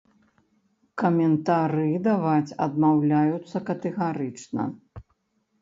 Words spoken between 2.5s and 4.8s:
адмаўляюцца катэгарычна.